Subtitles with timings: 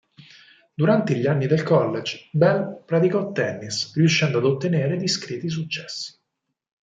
[0.73, 6.17] Durante gli anni del college, Bell praticò tennis riuscendo ad ottenere discreti successi.